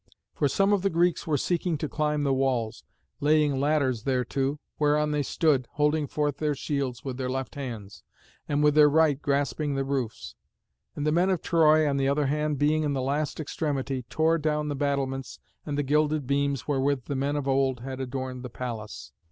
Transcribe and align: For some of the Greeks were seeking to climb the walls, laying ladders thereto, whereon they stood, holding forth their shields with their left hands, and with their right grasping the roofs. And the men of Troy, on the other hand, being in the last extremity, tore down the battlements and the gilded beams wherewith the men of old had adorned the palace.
For 0.33 0.47
some 0.47 0.73
of 0.73 0.81
the 0.81 0.89
Greeks 0.89 1.27
were 1.27 1.37
seeking 1.37 1.77
to 1.77 1.87
climb 1.87 2.23
the 2.23 2.33
walls, 2.33 2.83
laying 3.19 3.59
ladders 3.59 4.01
thereto, 4.01 4.59
whereon 4.79 5.11
they 5.11 5.21
stood, 5.21 5.67
holding 5.73 6.07
forth 6.07 6.37
their 6.37 6.55
shields 6.55 7.03
with 7.05 7.17
their 7.17 7.29
left 7.29 7.53
hands, 7.53 8.01
and 8.49 8.63
with 8.63 8.73
their 8.73 8.89
right 8.89 9.21
grasping 9.21 9.75
the 9.75 9.83
roofs. 9.83 10.33
And 10.95 11.05
the 11.05 11.11
men 11.11 11.29
of 11.29 11.43
Troy, 11.43 11.87
on 11.87 11.97
the 11.97 12.07
other 12.07 12.25
hand, 12.25 12.57
being 12.57 12.81
in 12.83 12.93
the 12.93 13.01
last 13.03 13.39
extremity, 13.39 14.01
tore 14.09 14.39
down 14.39 14.69
the 14.69 14.75
battlements 14.75 15.37
and 15.67 15.77
the 15.77 15.83
gilded 15.83 16.25
beams 16.25 16.67
wherewith 16.67 17.03
the 17.05 17.15
men 17.15 17.35
of 17.35 17.47
old 17.47 17.81
had 17.81 17.99
adorned 17.99 18.41
the 18.41 18.49
palace. 18.49 19.11